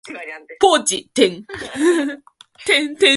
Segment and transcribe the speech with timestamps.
[0.59, 1.05] ポーチ、